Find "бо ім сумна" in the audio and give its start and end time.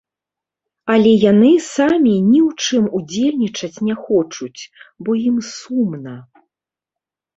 5.07-6.15